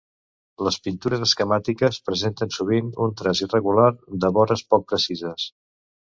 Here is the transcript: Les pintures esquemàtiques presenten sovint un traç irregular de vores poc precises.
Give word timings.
Les 0.67 0.77
pintures 0.85 1.25
esquemàtiques 1.25 1.99
presenten 2.11 2.55
sovint 2.57 2.89
un 3.07 3.13
traç 3.21 3.43
irregular 3.49 3.87
de 4.27 4.33
vores 4.41 4.67
poc 4.75 4.89
precises. 4.95 5.47